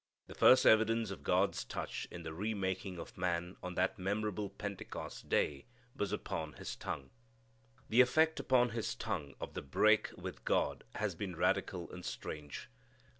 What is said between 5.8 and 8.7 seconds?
was upon his tongue. The effect upon